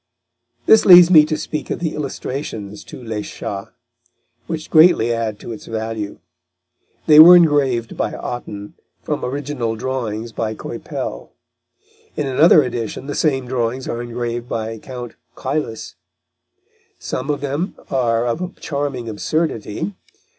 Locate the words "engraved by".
7.35-8.15, 14.01-14.79